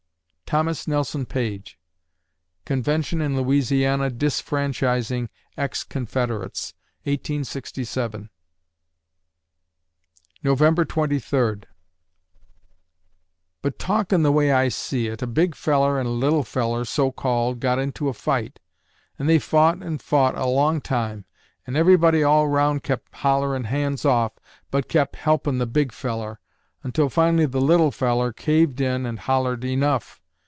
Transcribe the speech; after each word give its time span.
THOMAS 0.51 0.85
NELSON 0.85 1.27
PAGE 1.27 1.79
Convention 2.65 3.21
in 3.21 3.37
Louisiana 3.37 4.09
disfranchising 4.09 5.29
ex 5.55 5.85
Confederates, 5.85 6.73
1867 7.03 8.29
November 10.43 10.83
Twenty 10.83 11.19
Third 11.19 11.67
But 13.61 13.79
talkin' 13.79 14.23
the 14.23 14.31
way 14.33 14.51
I 14.51 14.67
see 14.67 15.07
it, 15.07 15.21
a 15.21 15.25
big 15.25 15.55
feller 15.55 15.97
and 15.97 16.05
a 16.09 16.11
little 16.11 16.43
feller, 16.43 16.83
SO 16.83 17.13
CALLED, 17.13 17.61
got 17.61 17.79
into 17.79 18.09
a 18.09 18.13
fite, 18.13 18.59
and 19.17 19.29
they 19.29 19.39
fout 19.39 19.81
and 19.81 20.01
fout 20.01 20.37
a 20.37 20.47
long 20.47 20.81
time, 20.81 21.23
and 21.65 21.77
everybody 21.77 22.23
all 22.23 22.49
round 22.49 22.83
kep' 22.83 23.07
hollerin' 23.15 23.67
hands 23.67 24.03
off, 24.03 24.33
but 24.69 24.89
kep' 24.89 25.15
helpin' 25.15 25.59
the 25.59 25.65
big 25.65 25.93
feller, 25.93 26.41
until 26.83 27.07
finally 27.07 27.45
the 27.45 27.61
little 27.61 27.91
feller 27.91 28.33
caved 28.33 28.81
in 28.81 29.05
and 29.05 29.19
hollered 29.21 29.63
enuff. 29.63 30.17